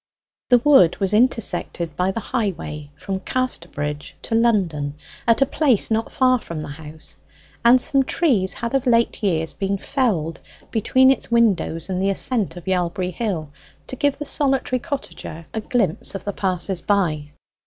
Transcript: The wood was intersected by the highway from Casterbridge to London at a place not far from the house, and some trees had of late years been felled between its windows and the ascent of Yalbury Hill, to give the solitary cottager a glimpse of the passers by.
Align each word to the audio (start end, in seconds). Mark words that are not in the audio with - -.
The 0.49 0.57
wood 0.57 0.97
was 0.99 1.13
intersected 1.13 1.95
by 1.95 2.09
the 2.09 2.19
highway 2.19 2.89
from 2.95 3.19
Casterbridge 3.19 4.15
to 4.23 4.33
London 4.33 4.95
at 5.27 5.43
a 5.43 5.45
place 5.45 5.91
not 5.91 6.11
far 6.11 6.41
from 6.41 6.59
the 6.59 6.69
house, 6.69 7.19
and 7.63 7.79
some 7.79 8.01
trees 8.01 8.55
had 8.55 8.73
of 8.73 8.87
late 8.87 9.21
years 9.21 9.53
been 9.53 9.77
felled 9.77 10.39
between 10.71 11.11
its 11.11 11.29
windows 11.29 11.87
and 11.87 12.01
the 12.01 12.09
ascent 12.09 12.57
of 12.57 12.65
Yalbury 12.65 13.11
Hill, 13.11 13.51
to 13.85 13.95
give 13.95 14.17
the 14.17 14.25
solitary 14.25 14.79
cottager 14.79 15.45
a 15.53 15.61
glimpse 15.61 16.15
of 16.15 16.23
the 16.23 16.33
passers 16.33 16.81
by. 16.81 17.29